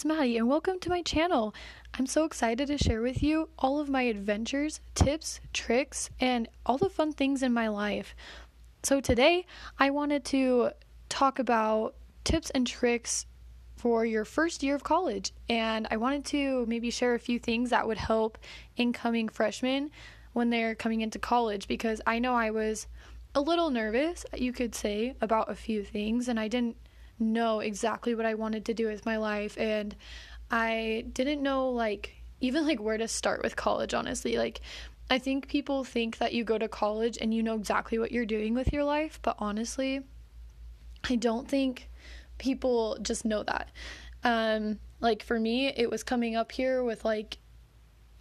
[0.00, 1.54] it's Maddie, and welcome to my channel.
[1.92, 6.78] I'm so excited to share with you all of my adventures, tips, tricks, and all
[6.78, 8.14] the fun things in my life.
[8.82, 9.44] So, today
[9.78, 10.70] I wanted to
[11.10, 13.26] talk about tips and tricks
[13.76, 17.68] for your first year of college, and I wanted to maybe share a few things
[17.68, 18.38] that would help
[18.78, 19.90] incoming freshmen
[20.32, 22.86] when they're coming into college because I know I was
[23.34, 26.78] a little nervous, you could say, about a few things, and I didn't
[27.20, 29.94] know exactly what I wanted to do with my life and
[30.50, 34.36] I didn't know like even like where to start with college honestly.
[34.36, 34.60] Like
[35.10, 38.26] I think people think that you go to college and you know exactly what you're
[38.26, 40.02] doing with your life but honestly
[41.08, 41.88] I don't think
[42.38, 43.70] people just know that.
[44.24, 47.38] Um like for me it was coming up here with like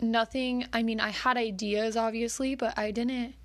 [0.01, 0.65] nothing.
[0.73, 3.35] I mean I had ideas obviously but I didn't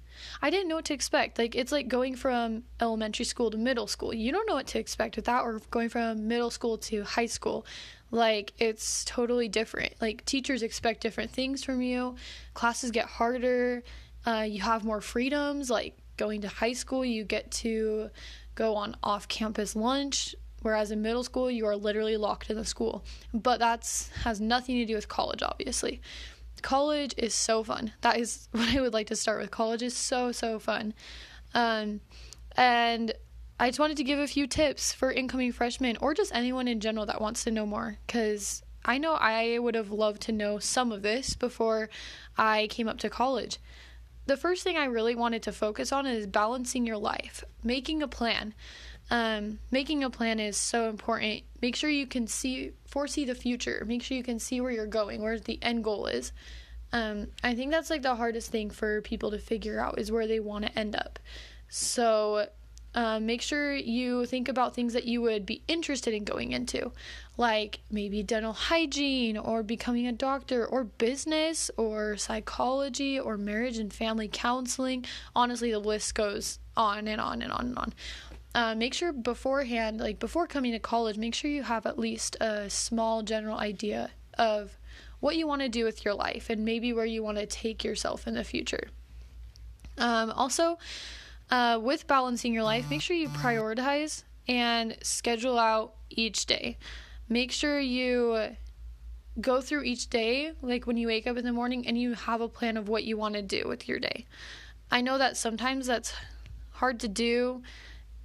[0.43, 1.39] I didn't know what to expect.
[1.39, 4.15] Like it's like going from elementary school to middle school.
[4.15, 7.27] You don't know what to expect with that or going from middle school to high
[7.27, 7.67] school.
[8.11, 9.95] Like it's totally different.
[10.01, 12.17] Like teachers expect different things from you.
[12.55, 13.83] Classes get harder.
[14.27, 15.71] Uh, you have more freedoms.
[15.71, 18.11] Like going to high school, you get to
[18.55, 23.05] go on off-campus lunch whereas in middle school you are literally locked in the school
[23.33, 26.01] but that's has nothing to do with college obviously
[26.65, 27.93] college is so fun.
[28.01, 29.53] That is what I would like to start with.
[29.53, 30.95] College is so, so fun.
[31.55, 32.01] Um,
[32.57, 33.13] and
[33.61, 36.81] I just wanted to give a few tips for incoming freshmen or just anyone in
[36.81, 40.59] general that wants to know more because I know I would have loved to know
[40.59, 41.91] some of this before
[42.37, 43.59] I came up to college.
[44.27, 48.09] The first thing I really wanted to focus on is balancing your life, making a
[48.09, 48.55] plan.
[49.11, 51.43] Um, making a plan is so important.
[51.61, 53.83] Make sure you can see, foresee the future.
[53.89, 56.31] Make sure you can see where you're going, where the end goal is.
[56.93, 60.29] Um, I think that's like the hardest thing for people to figure out is where
[60.29, 61.19] they want to end up.
[61.69, 62.47] So
[62.95, 66.93] uh, make sure you think about things that you would be interested in going into,
[67.37, 73.93] like maybe dental hygiene or becoming a doctor or business or psychology or marriage and
[73.93, 75.05] family counseling.
[75.35, 77.93] Honestly, the list goes on and on and on and on
[78.55, 82.37] uh, make sure beforehand, like before coming to college, make sure you have at least
[82.41, 84.77] a small general idea of
[85.21, 87.83] what you want to do with your life and maybe where you want to take
[87.83, 88.89] yourself in the future.
[89.99, 90.79] Um, also,
[91.51, 96.79] uh, with balancing your life, make sure you prioritize and schedule out each day.
[97.29, 98.51] Make sure you
[99.41, 102.41] go through each day, like when you wake up in the morning, and you have
[102.41, 104.27] a plan of what you want to do with your day.
[104.91, 106.13] I know that sometimes that's
[106.73, 107.63] hard to do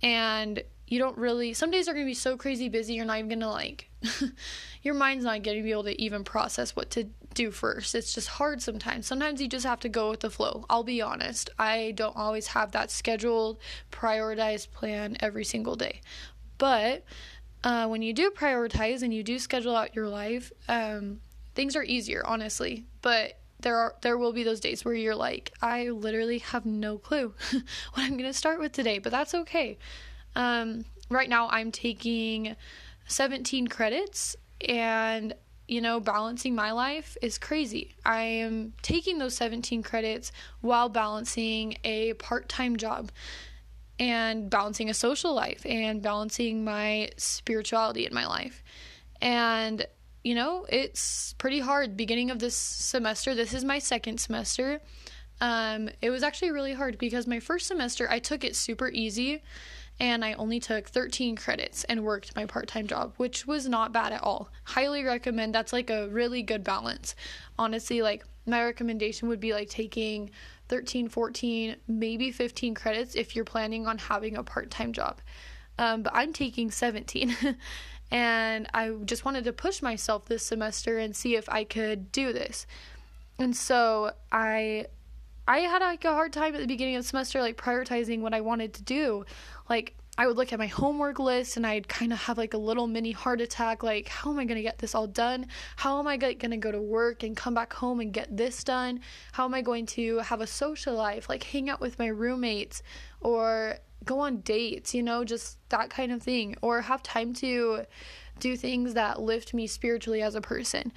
[0.01, 3.17] and you don't really some days are going to be so crazy busy you're not
[3.17, 3.89] even going to like
[4.81, 7.95] your mind's not going to be able to even process what to do first.
[7.95, 9.05] It's just hard sometimes.
[9.07, 10.65] Sometimes you just have to go with the flow.
[10.69, 13.59] I'll be honest i don't always have that scheduled
[13.91, 16.01] prioritized plan every single day.
[16.57, 17.03] But
[17.63, 21.19] uh, when you do prioritize and you do schedule out your life um,
[21.55, 22.85] things are easier honestly.
[23.01, 26.97] But there are there will be those days where you're like i literally have no
[26.97, 29.77] clue what i'm going to start with today but that's okay.
[30.35, 32.55] Um, right now i'm taking
[33.07, 34.35] 17 credits
[34.67, 35.33] and
[35.67, 37.95] you know balancing my life is crazy.
[38.05, 40.31] I am taking those 17 credits
[40.61, 43.11] while balancing a part-time job
[43.99, 48.63] and balancing a social life and balancing my spirituality in my life.
[49.21, 49.85] And
[50.29, 51.97] you know, it's pretty hard.
[51.97, 54.79] Beginning of this semester, this is my second semester.
[55.41, 59.41] Um, it was actually really hard because my first semester I took it super easy
[59.99, 63.91] and I only took 13 credits and worked my part time job, which was not
[63.91, 64.51] bad at all.
[64.65, 65.55] Highly recommend.
[65.55, 67.15] That's like a really good balance.
[67.57, 70.29] Honestly, like my recommendation would be like taking
[70.67, 75.21] 13, 14, maybe 15 credits if you're planning on having a part time job.
[75.79, 77.35] Um, but I'm taking 17.
[78.11, 82.33] and I just wanted to push myself this semester and see if I could do
[82.33, 82.65] this.
[83.37, 84.87] And so I
[85.47, 88.33] I had like a hard time at the beginning of the semester like prioritizing what
[88.33, 89.25] I wanted to do.
[89.69, 92.57] Like I would look at my homework list and I'd kind of have like a
[92.57, 95.47] little mini heart attack like how am I going to get this all done?
[95.77, 98.63] How am I going to go to work and come back home and get this
[98.63, 98.99] done?
[99.31, 102.83] How am I going to have a social life like hang out with my roommates
[103.21, 107.85] or go on dates, you know, just that kind of thing, or have time to
[108.39, 110.91] do things that lift me spiritually as a person.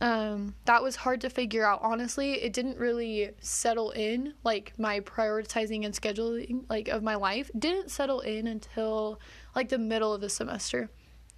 [0.00, 1.80] Um, that was hard to figure out.
[1.82, 7.50] Honestly, it didn't really settle in, like my prioritizing and scheduling, like of my life,
[7.58, 9.20] didn't settle in until
[9.54, 10.90] like the middle of the semester.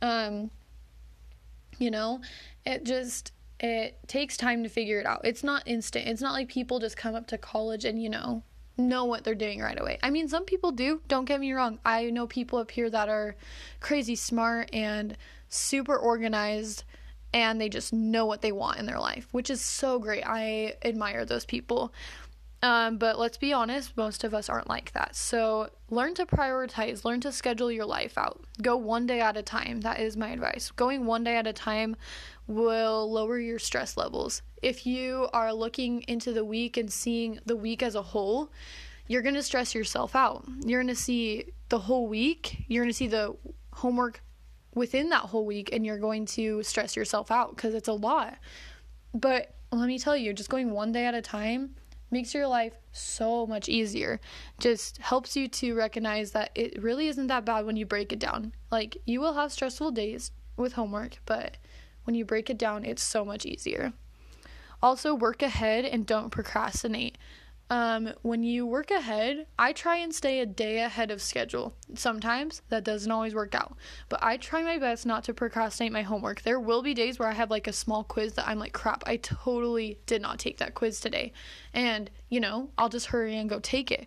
[0.02, 0.50] Um,
[1.78, 2.20] you know,
[2.66, 5.20] it just it takes time to figure it out.
[5.24, 6.08] It's not instant.
[6.08, 8.42] It's not like people just come up to college and you know
[8.78, 9.98] know what they're doing right away.
[10.02, 11.78] I mean, some people do, don't get me wrong.
[11.84, 13.36] I know people up here that are
[13.80, 15.16] crazy smart and
[15.48, 16.84] super organized
[17.34, 20.24] and they just know what they want in their life, which is so great.
[20.26, 21.92] I admire those people.
[22.60, 25.14] Um, but let's be honest, most of us aren't like that.
[25.14, 28.40] So learn to prioritize, learn to schedule your life out.
[28.60, 29.82] Go one day at a time.
[29.82, 30.72] That is my advice.
[30.72, 31.96] Going one day at a time
[32.48, 34.42] will lower your stress levels.
[34.60, 38.50] If you are looking into the week and seeing the week as a whole,
[39.06, 40.44] you're going to stress yourself out.
[40.66, 43.36] You're going to see the whole week, you're going to see the
[43.72, 44.22] homework
[44.74, 48.36] within that whole week, and you're going to stress yourself out because it's a lot.
[49.14, 51.76] But let me tell you, just going one day at a time
[52.10, 54.20] makes your life so much easier.
[54.58, 58.18] Just helps you to recognize that it really isn't that bad when you break it
[58.18, 58.52] down.
[58.70, 61.56] Like, you will have stressful days with homework, but
[62.04, 63.92] when you break it down, it's so much easier.
[64.82, 67.18] Also, work ahead and don't procrastinate.
[67.70, 71.74] Um, when you work ahead, I try and stay a day ahead of schedule.
[71.94, 73.76] Sometimes that doesn't always work out,
[74.08, 76.42] but I try my best not to procrastinate my homework.
[76.42, 79.04] There will be days where I have like a small quiz that I'm like, crap,
[79.06, 81.32] I totally did not take that quiz today.
[81.74, 84.06] And, you know, I'll just hurry and go take it.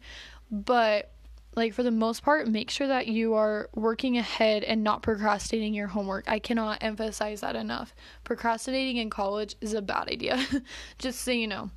[0.49, 1.11] But
[1.55, 5.75] like for the most part, make sure that you are working ahead and not procrastinating
[5.75, 6.23] your homework.
[6.27, 7.93] I cannot emphasize that enough.
[8.23, 10.43] Procrastinating in college is a bad idea,
[10.97, 11.69] just so you know.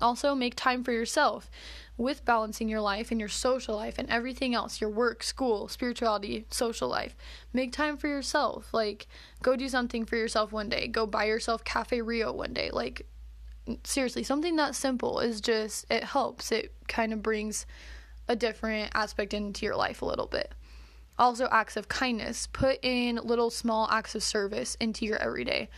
[0.00, 1.50] Also, make time for yourself
[1.96, 6.44] with balancing your life and your social life and everything else your work, school, spirituality,
[6.50, 7.16] social life.
[7.52, 8.72] Make time for yourself.
[8.74, 9.06] Like,
[9.42, 10.86] go do something for yourself one day.
[10.88, 12.70] Go buy yourself Cafe Rio one day.
[12.70, 13.06] Like,
[13.84, 16.52] seriously, something that simple is just, it helps.
[16.52, 17.64] It kind of brings
[18.28, 20.52] a different aspect into your life a little bit.
[21.18, 22.46] Also, acts of kindness.
[22.48, 25.70] Put in little small acts of service into your everyday.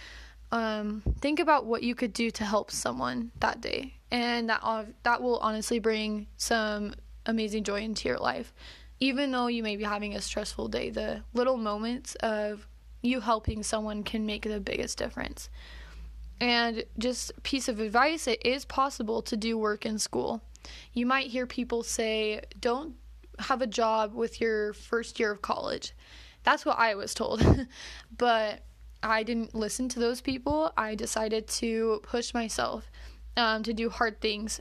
[0.50, 4.84] Um, think about what you could do to help someone that day and that uh,
[5.02, 6.94] that will honestly bring some
[7.26, 8.52] amazing joy into your life.
[9.00, 12.66] Even though you may be having a stressful day, the little moments of
[13.00, 15.49] you helping someone can make the biggest difference.
[16.40, 20.43] And just piece of advice, it is possible to do work in school.
[20.93, 22.96] You might hear people say, "Don't
[23.38, 25.93] have a job with your first year of college."
[26.44, 27.43] That's what I was told.
[28.16, 28.62] but
[29.02, 30.72] I didn't listen to those people.
[30.76, 32.90] I decided to push myself
[33.38, 34.61] um, to do hard things.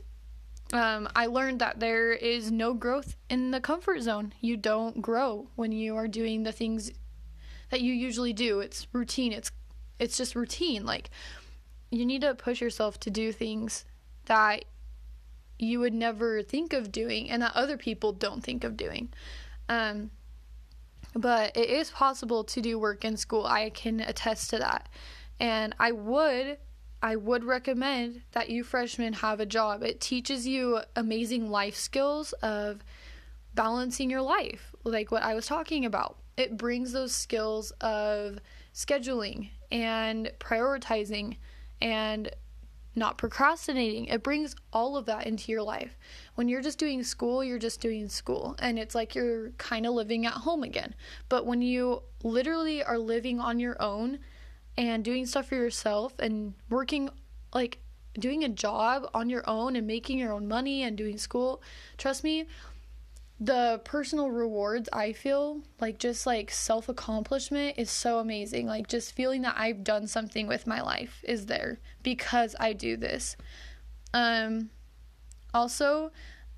[0.72, 4.34] Um, I learned that there is no growth in the comfort zone.
[4.40, 6.92] You don't grow when you are doing the things
[7.72, 8.60] that you usually do.
[8.60, 9.34] It's routine.
[9.34, 9.52] It's
[10.00, 10.86] it's just routine.
[10.86, 11.10] Like
[11.90, 13.86] you need to push yourself to do things
[14.26, 14.66] that
[15.58, 19.10] you would never think of doing and that other people don't think of doing.
[19.70, 20.12] Um,
[21.16, 23.46] but it is possible to do work in school.
[23.46, 24.88] I can attest to that.
[25.40, 26.58] And I would
[27.08, 29.82] I would recommend that you freshmen have a job.
[29.82, 32.84] It teaches you amazing life skills of
[33.56, 36.18] balancing your life, like what I was talking about.
[36.36, 38.40] It brings those skills of
[38.74, 41.38] scheduling and prioritizing
[41.82, 42.30] and
[42.94, 44.08] not procrastinating.
[44.08, 45.98] It brings all of that into your life.
[46.36, 49.94] When you're just doing school, you're just doing school, and it's like you're kind of
[49.94, 50.94] living at home again.
[51.30, 54.20] But when you literally are living on your own,
[54.78, 57.10] and doing stuff for yourself and working
[57.54, 57.80] like
[58.20, 61.62] doing a job on your own and making your own money and doing school,
[61.98, 62.46] trust me,
[63.40, 68.66] the personal rewards I feel, like just like self accomplishment, is so amazing.
[68.66, 72.98] Like just feeling that I've done something with my life is there because I do
[72.98, 73.38] this.
[74.14, 74.72] Um,
[75.54, 76.12] also,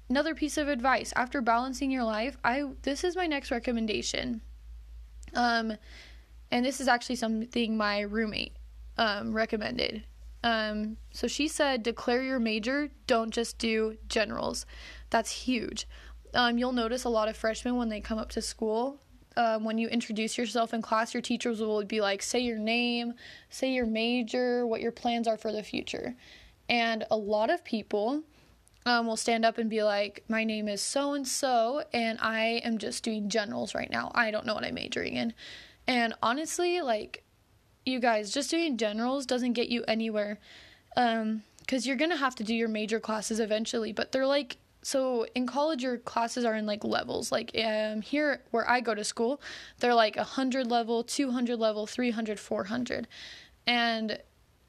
[0.09, 4.41] another piece of advice after balancing your life, I this is my next recommendation.
[5.33, 5.73] Um,
[6.51, 8.55] and this is actually something my roommate
[8.97, 10.03] um, recommended.
[10.43, 14.65] Um, so she said, declare your major, don't just do generals.
[15.09, 15.87] That's huge.
[16.33, 18.99] Um, you'll notice a lot of freshmen when they come up to school.
[19.35, 23.13] Um, when you introduce yourself in class, your teachers will be like, say your name,
[23.49, 26.15] say your major, what your plans are for the future.
[26.67, 28.23] And a lot of people
[28.85, 32.61] um, will stand up and be like, my name is so and so, and I
[32.63, 34.11] am just doing generals right now.
[34.13, 35.33] I don't know what I'm majoring in.
[35.89, 37.23] And honestly, like,
[37.83, 40.39] you guys, just doing generals doesn't get you anywhere.
[40.95, 45.25] Um, because you're gonna have to do your major classes eventually, but they're like so
[45.35, 49.03] in college your classes are in like levels like um here where i go to
[49.03, 49.41] school
[49.79, 53.05] they're like 100 level 200 level 300 400
[53.67, 54.17] and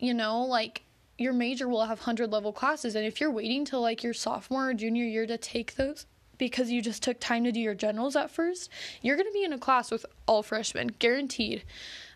[0.00, 0.82] you know like
[1.16, 4.70] your major will have 100 level classes and if you're waiting till like your sophomore
[4.70, 6.06] or junior year to take those
[6.40, 8.70] because you just took time to do your generals at first,
[9.02, 11.62] you're going to be in a class with all freshmen, guaranteed.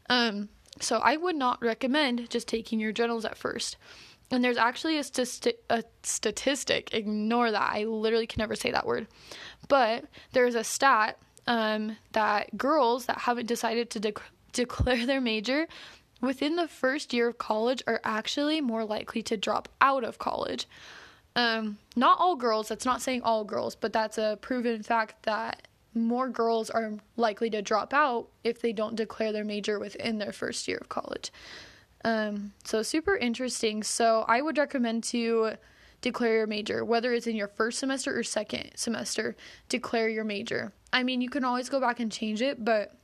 [0.09, 0.49] Um,
[0.81, 3.77] so I would not recommend just taking your generals at first.
[4.31, 7.71] And there's actually a, sti- a statistic, ignore that.
[7.73, 9.07] I literally can never say that word.
[9.69, 14.15] But there's a stat um, that girls that haven't decided to de-
[14.53, 15.69] declare their major
[16.23, 20.67] within the first year of college are actually more likely to drop out of college.
[21.37, 25.67] Um, not all girls, that's not saying all girls, but that's a proven fact that
[25.95, 30.33] more girls are likely to drop out if they don't declare their major within their
[30.33, 31.33] first year of college.
[32.05, 33.83] Um, so, super interesting.
[33.83, 35.55] So, I would recommend to
[36.05, 39.35] declare your major, whether it's in your first semester or second semester,
[39.71, 40.73] declare your major.
[40.93, 42.95] I mean, you can always go back and change it, but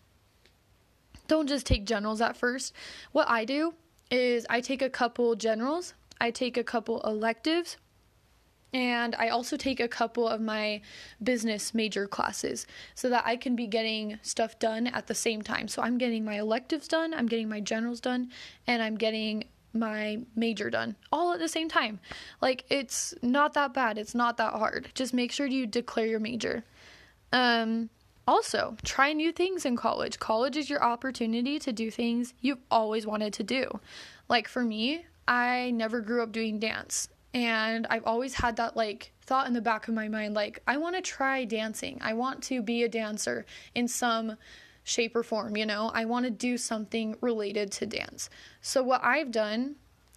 [1.27, 2.75] don't just take generals at first.
[3.13, 3.73] What I do
[4.11, 7.79] is I take a couple generals, I take a couple electives,
[8.73, 10.81] and I also take a couple of my
[11.23, 15.69] business major classes so that I can be getting stuff done at the same time.
[15.69, 18.31] So I'm getting my electives done, I'm getting my generals done,
[18.67, 22.01] and I'm getting my major done all at the same time.
[22.41, 24.89] Like it's not that bad, it's not that hard.
[24.95, 26.65] Just make sure you declare your major.
[27.33, 27.91] Um
[28.29, 30.21] also, try new things in college.
[30.21, 33.81] College is your opportunity to do things you've always wanted to do.
[34.29, 39.13] Like for me, I never grew up doing dance and I've always had that like
[39.23, 41.99] thought in the back of my mind like I want to try dancing.
[42.01, 44.37] I want to be a dancer in some
[44.83, 45.91] shape or form, you know?
[45.95, 48.31] I want to do something related to dance.
[48.61, 49.77] So what I've done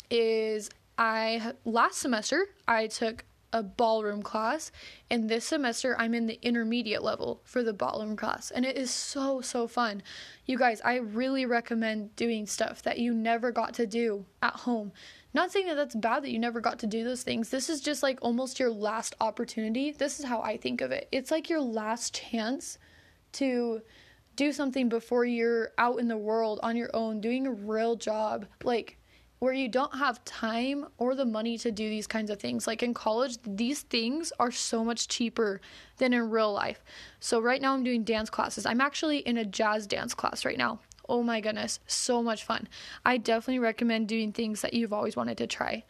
[0.09, 4.71] is I last semester I took a ballroom class
[5.09, 8.91] and this semester I'm in the intermediate level for the ballroom class and it is
[8.91, 10.03] so so fun.
[10.45, 14.91] You guys, I really recommend doing stuff that you never got to do at home.
[15.33, 17.49] Not saying that that's bad that you never got to do those things.
[17.49, 19.91] This is just like almost your last opportunity.
[19.91, 21.07] This is how I think of it.
[21.11, 22.77] It's like your last chance
[23.33, 23.81] to
[24.35, 28.47] do something before you're out in the world on your own doing a real job.
[28.63, 28.97] Like
[29.43, 32.65] where you don't have time or the money to do these kinds of things.
[32.65, 35.59] Like in college, these things are so much cheaper
[35.97, 36.81] than in real life.
[37.19, 38.65] So right now I'm doing dance classes.
[38.65, 40.79] I'm actually in a jazz dance class right now.
[41.09, 42.69] Oh my goodness, so much fun.
[43.05, 45.83] I definitely recommend doing things that you've always wanted to try.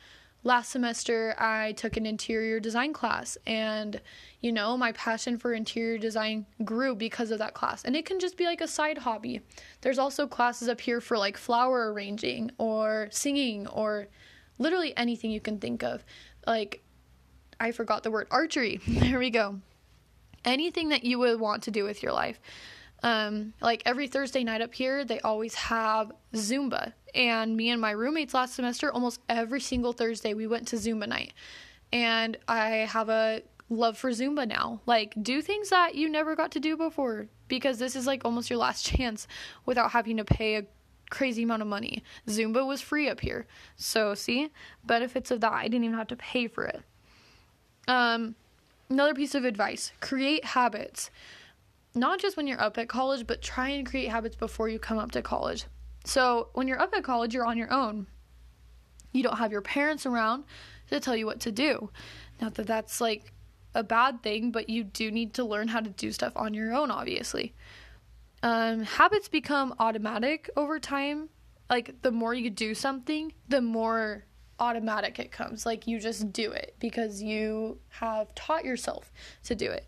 [0.46, 4.02] Last semester, I took an interior design class, and
[4.42, 7.86] you know, my passion for interior design grew because of that class.
[7.86, 9.40] And it can just be like a side hobby.
[9.80, 14.08] There's also classes up here for like flower arranging or singing or
[14.60, 16.04] literally anything you can think of.
[16.46, 16.84] Like,
[17.58, 18.82] I forgot the word archery.
[18.88, 19.62] There we go.
[20.44, 22.42] Anything that you would want to do with your life.
[23.04, 26.94] Um, like every Thursday night up here, they always have Zumba.
[27.14, 31.08] And me and my roommates last semester, almost every single Thursday, we went to Zumba
[31.08, 31.34] night.
[31.92, 34.82] And I have a love for Zumba now.
[34.86, 38.50] Like, do things that you never got to do before because this is like almost
[38.50, 39.28] your last chance
[39.66, 40.66] without having to pay a
[41.10, 42.04] crazy amount of money.
[42.28, 43.46] Zumba was free up here.
[43.76, 44.50] So, see,
[44.86, 45.52] benefits of that.
[45.52, 46.82] I didn't even have to pay for it.
[47.88, 48.36] Um,
[48.90, 51.12] another piece of advice create habits
[51.96, 54.98] not just when you're up at college, but try and create habits before you come
[54.98, 55.66] up to college.
[56.06, 58.08] So, when you're up at college, you're on your own.
[59.12, 60.44] You don't have your parents around
[60.90, 61.90] to tell you what to do.
[62.42, 63.32] Not that that's like
[63.76, 66.74] a bad thing, but you do need to learn how to do stuff on your
[66.74, 67.54] own, obviously.
[68.42, 71.30] Um, habits become automatic over time.
[71.70, 74.26] Like, the more you do something, the more
[74.60, 75.66] automatic it comes.
[75.66, 79.12] Like, you just do it because you have taught yourself
[79.46, 79.88] to do it.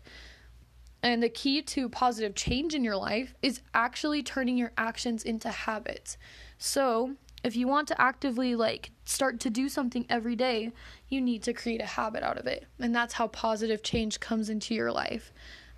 [1.06, 5.48] And the key to positive change in your life is actually turning your actions into
[5.50, 6.18] habits.
[6.58, 10.72] So, if you want to actively like start to do something every day,
[11.08, 12.66] you need to create a habit out of it.
[12.80, 15.32] And that's how positive change comes into your life.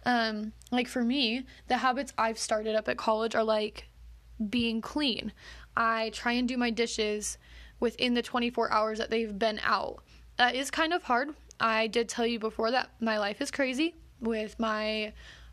[0.06, 3.86] Um, like for me, the habits I've started up at college are like
[4.48, 5.34] being clean.
[5.76, 7.36] I try and do my dishes
[7.80, 10.02] within the 24 hours that they've been out.
[10.38, 11.34] That is kind of hard.
[11.60, 15.12] I did tell you before that my life is crazy with my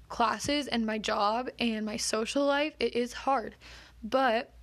[0.10, 3.56] classes and my job and my social life, it is hard.
[4.04, 4.54] But,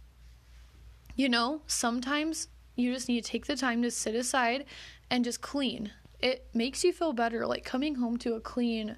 [1.16, 4.64] you know, sometimes you just need to take the time to sit aside
[5.10, 5.92] and just clean.
[6.20, 7.46] It makes you feel better.
[7.46, 8.96] Like coming home to a clean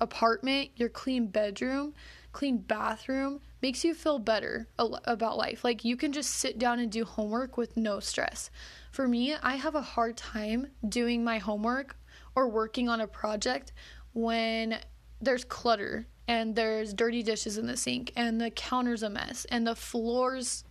[0.00, 1.94] apartment, your clean bedroom,
[2.32, 5.64] clean bathroom makes you feel better about life.
[5.64, 8.50] Like you can just sit down and do homework with no stress.
[8.92, 11.96] For me, I have a hard time doing my homework
[12.34, 13.72] or working on a project
[14.18, 14.80] when
[15.20, 19.64] there's clutter and there's dirty dishes in the sink and the counter's a mess and
[19.64, 20.64] the floor's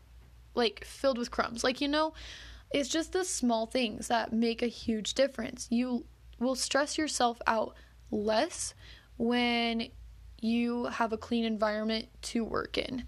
[0.54, 1.64] like filled with crumbs.
[1.64, 2.14] Like, you know,
[2.72, 5.68] it's just the small things that make a huge difference.
[5.70, 6.06] You
[6.40, 7.76] will stress yourself out
[8.12, 8.74] less
[9.18, 9.90] when
[10.42, 13.06] you have a clean environment to work in.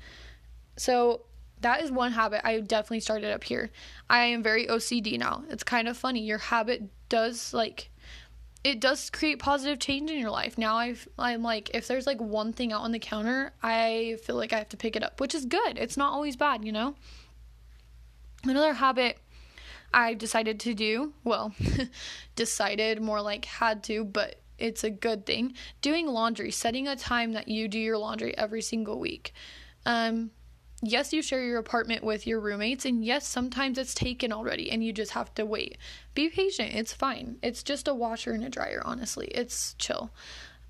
[0.78, 1.26] So,
[1.62, 3.70] that is one habit I definitely started up here.
[4.10, 5.44] I am very OCD now.
[5.50, 6.22] It's kind of funny.
[6.22, 7.92] Your habit does like
[8.64, 10.58] it does create positive change in your life.
[10.58, 14.36] Now I've I'm like if there's like one thing out on the counter, I feel
[14.36, 15.78] like I have to pick it up, which is good.
[15.78, 16.96] It's not always bad, you know?
[18.44, 19.18] Another habit
[19.94, 21.54] I've decided to do, well,
[22.36, 25.54] decided more like had to, but it's a good thing.
[25.82, 29.34] Doing laundry, setting a time that you do your laundry every single week.
[29.86, 30.32] Um,
[30.82, 34.84] yes, you share your apartment with your roommates, and yes, sometimes it's taken already and
[34.84, 35.78] you just have to wait.
[36.14, 37.38] Be patient, it's fine.
[37.42, 39.28] It's just a washer and a dryer, honestly.
[39.28, 40.12] It's chill.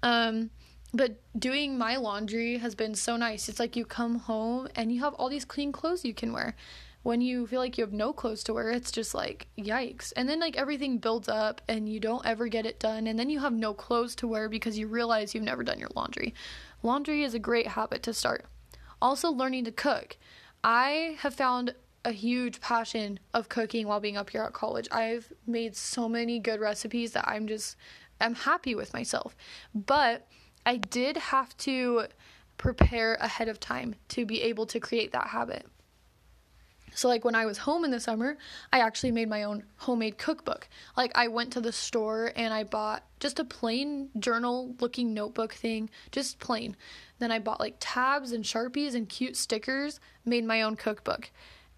[0.02, 0.50] Um,
[0.94, 3.48] but doing my laundry has been so nice.
[3.48, 6.56] It's like you come home and you have all these clean clothes you can wear.
[7.04, 10.12] When you feel like you have no clothes to wear, it's just like yikes.
[10.18, 13.30] And then like everything builds up and you don't ever get it done and then
[13.30, 16.34] you have no clothes to wear because you realize you've never done your laundry.
[16.82, 18.46] Laundry is a great habit to start.
[19.02, 20.18] Also learning to cook.
[20.64, 21.74] I have found
[22.06, 24.88] a huge passion of cooking while being up here at college.
[24.92, 27.76] I've made so many good recipes that I'm just
[28.22, 29.36] I'm happy with myself.
[29.74, 30.28] But
[30.66, 32.06] I did have to
[32.58, 35.66] prepare ahead of time to be able to create that habit.
[36.96, 38.38] So, like when I was home in the summer,
[38.74, 40.68] I actually made my own homemade cookbook.
[40.98, 45.54] Like, I went to the store and I bought just a plain journal looking notebook
[45.54, 46.76] thing, just plain.
[47.20, 51.32] Then I bought like tabs and sharpies and cute stickers, made my own cookbook.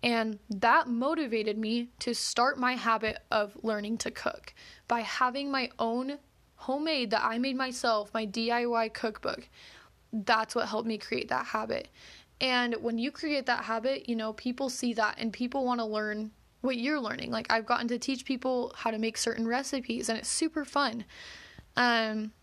[0.03, 4.53] And that motivated me to start my habit of learning to cook
[4.88, 6.18] by having my own
[6.56, 9.48] homemade that I made myself, my DIY cookbook.
[10.13, 11.88] That's what helped me create that habit.
[12.41, 15.86] And when you create that habit, you know, people see that and people want to
[15.86, 16.31] learn
[16.62, 17.31] what you're learning.
[17.31, 21.05] Like I've gotten to teach people how to make certain recipes and it's super fun.
[21.77, 22.33] Um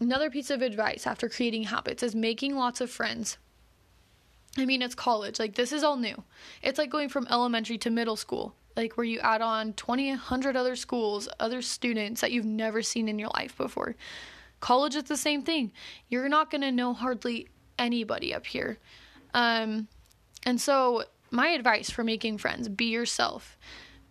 [0.00, 3.38] another piece of advice after creating habits is making lots of friends.
[4.56, 5.38] I mean, it's college.
[5.38, 6.24] Like this is all new.
[6.62, 10.56] It's like going from elementary to middle school like where you add on 20 100
[10.56, 13.94] other schools other students that you've never seen in your life before
[14.60, 15.72] college is the same thing
[16.08, 18.78] you're not going to know hardly anybody up here
[19.34, 19.88] um,
[20.44, 23.58] and so my advice for making friends be yourself.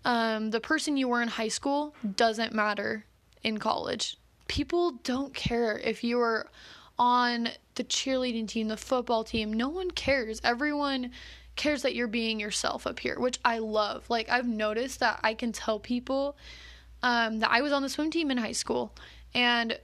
[0.05, 3.05] Um, the person you were in high school doesn't matter
[3.41, 4.17] in college.
[4.47, 6.47] People don't care if you are
[6.99, 9.51] on the cheerleading team the football team.
[9.51, 10.41] No one cares.
[10.43, 11.11] Everyone
[11.55, 14.09] cares that you're being yourself up here, which I love.
[14.09, 16.35] Like I've noticed that I can tell people
[17.01, 18.93] um, that I was on the swim team in high school,
[19.33, 19.77] and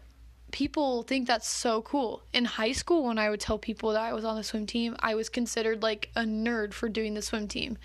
[0.51, 2.23] people think that's so cool.
[2.33, 4.95] In high school, when I would tell people that I was on the swim team,
[4.99, 7.77] I was considered like a nerd for doing the swim team.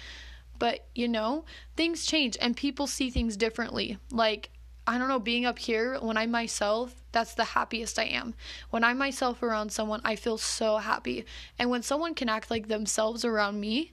[0.59, 1.45] But you know,
[1.77, 3.99] things change and people see things differently.
[4.11, 4.51] Like
[4.87, 8.35] I don't know, being up here, when I'm myself, that's the happiest I am.
[8.69, 11.25] When I'm myself around someone, I feel so happy.
[11.59, 13.93] And when someone can act like themselves around me,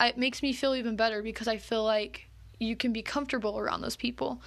[0.00, 2.26] it makes me feel even better because I feel like
[2.58, 4.42] you can be comfortable around those people.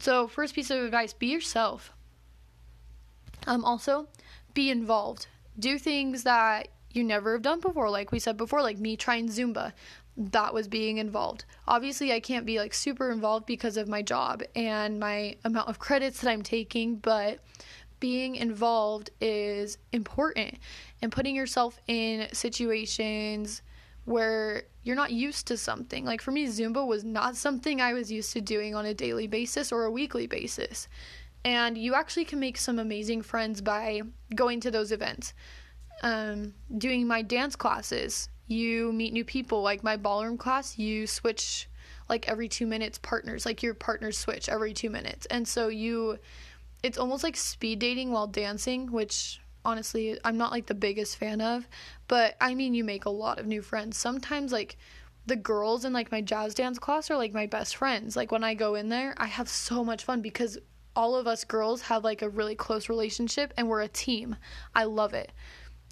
[0.00, 1.92] So, first piece of advice be yourself.
[3.46, 4.08] Um, also,
[4.54, 5.26] be involved.
[5.58, 9.28] Do things that you never have done before, like we said before, like me trying
[9.28, 9.72] Zumba
[10.16, 11.44] that was being involved.
[11.68, 15.78] Obviously, I can't be like super involved because of my job and my amount of
[15.78, 17.40] credits that I'm taking, but
[18.00, 20.54] being involved is important
[21.02, 23.62] and putting yourself in situations
[24.04, 26.04] where you're not used to something.
[26.04, 29.26] Like for me, Zumba was not something I was used to doing on a daily
[29.26, 30.88] basis or a weekly basis.
[31.46, 34.02] And you actually can make some amazing friends by
[34.34, 35.32] going to those events.
[36.02, 39.62] Um, doing my dance classes you meet new people.
[39.62, 41.68] Like my ballroom class, you switch
[42.08, 45.26] like every two minutes partners, like your partners switch every two minutes.
[45.26, 46.18] And so you,
[46.82, 51.40] it's almost like speed dating while dancing, which honestly I'm not like the biggest fan
[51.40, 51.68] of.
[52.06, 53.96] But I mean, you make a lot of new friends.
[53.96, 54.76] Sometimes, like,
[55.26, 58.14] the girls in like my jazz dance class are like my best friends.
[58.14, 60.56] Like when I go in there, I have so much fun because
[60.96, 64.36] all of us girls have like a really close relationship and we're a team.
[64.74, 65.30] I love it.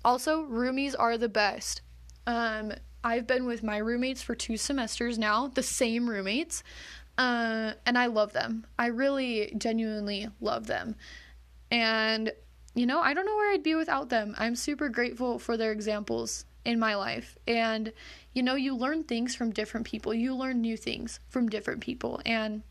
[0.04, 1.82] Also, roomies are the best.
[2.26, 2.72] Um,
[3.04, 6.62] I've been with my roommates for two semesters now, the same roommates,
[7.18, 8.66] uh, and I love them.
[8.78, 10.96] I really genuinely love them.
[11.70, 12.32] And,
[12.74, 14.34] you know, I don't know where I'd be without them.
[14.38, 17.36] I'm super grateful for their examples in my life.
[17.46, 17.92] And,
[18.32, 22.22] you know, you learn things from different people, you learn new things from different people.
[22.24, 22.62] And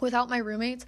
[0.00, 0.86] without my roommates,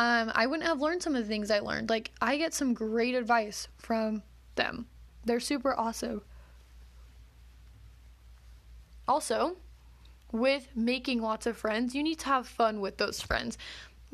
[0.00, 1.90] um, I wouldn't have learned some of the things I learned.
[1.90, 4.22] Like, I get some great advice from
[4.54, 4.86] them,
[5.26, 6.22] they're super awesome.
[9.06, 9.58] Also,
[10.32, 13.58] with making lots of friends, you need to have fun with those friends.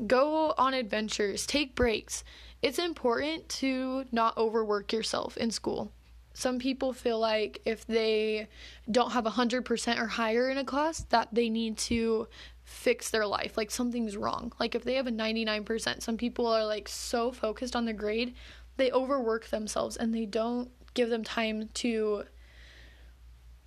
[0.05, 2.25] Go on adventures, take breaks.
[2.61, 5.93] It's important to not overwork yourself in school.
[6.33, 8.49] Some people feel like if they
[8.91, 12.27] don't have 100% or higher in a class, that they need to
[12.67, 13.55] fix their life.
[13.55, 14.51] Like something's wrong.
[14.59, 18.35] Like if they have a 99%, some people are like so focused on the grade,
[18.75, 22.25] they overwork themselves and they don't give them time to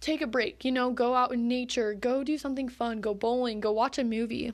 [0.00, 3.58] take a break, you know, go out in nature, go do something fun, go bowling,
[3.58, 4.52] go watch a movie.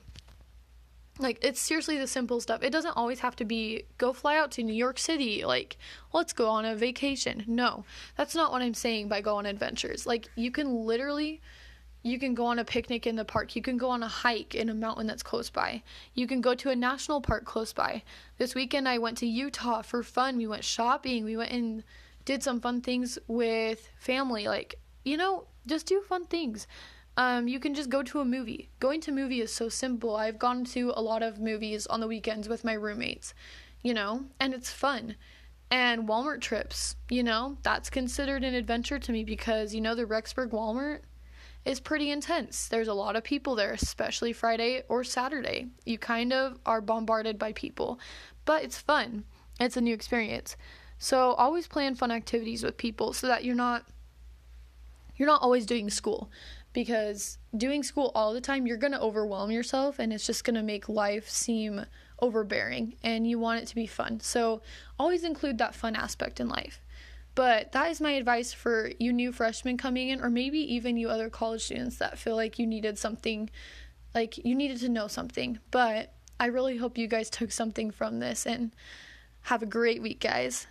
[1.19, 2.63] Like, it's seriously the simple stuff.
[2.63, 5.77] It doesn't always have to be go fly out to New York City, like,
[6.13, 7.43] let's go on a vacation.
[7.49, 7.85] No,
[8.17, 10.07] that's not what I'm saying by go on adventures.
[10.07, 11.41] Like, you can literally.
[12.07, 13.57] You can go on a picnic in the park.
[13.57, 15.83] You can go on a hike in a mountain that's close by.
[16.15, 18.05] You can go to a national park close by.
[18.39, 20.37] This weekend I went to Utah for fun.
[20.37, 21.25] We went shopping.
[21.25, 21.83] We went and
[22.25, 24.47] did some fun things with family.
[24.47, 26.69] Like, you know, just do fun things.
[27.17, 28.71] Um, you can just go to a movie.
[28.79, 30.15] Going to movie is so simple.
[30.15, 33.35] I've gone to a lot of movies on the weekends with my roommates,
[33.83, 35.17] you know, and it's fun.
[35.73, 40.05] And Walmart trips, you know, that's considered an adventure to me because, you know, the
[40.05, 41.01] Rexburg Walmart
[41.67, 42.69] is pretty intense.
[42.69, 45.67] There's a lot of people there, especially Friday or Saturday.
[45.85, 47.99] You kind of are bombarded by people,
[48.45, 49.25] but it's fun.
[49.59, 50.57] It's a new experience.
[50.99, 53.85] So always plan fun activities with people so that you're not
[55.17, 56.31] you're not always doing school
[56.73, 60.57] because doing school all the time you're going to overwhelm yourself and it's just going
[60.57, 61.87] to make life seem
[62.21, 64.21] overbearing and you want it to be fun.
[64.21, 64.61] So
[64.99, 66.81] always include that fun aspect in life.
[67.37, 71.11] But that is my advice for you new freshmen coming in or maybe even you
[71.11, 73.51] other college students that feel like you needed something
[74.15, 75.59] like you needed to know something.
[75.71, 78.75] But I really hope you guys took something from this and
[79.43, 80.67] have a great week, guys.